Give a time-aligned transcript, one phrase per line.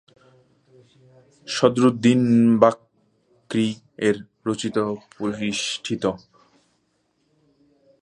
[1.47, 2.21] সদরুদ্দীন
[2.61, 4.17] বাকরী-এর
[4.45, 4.77] রচিত
[5.15, 6.03] পরিশিষ্ট।